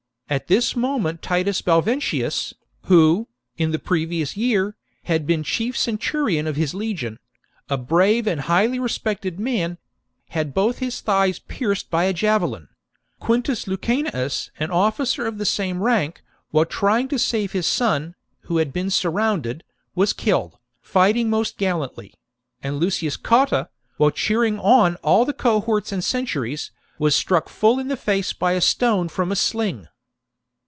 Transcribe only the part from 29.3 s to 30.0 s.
a sling.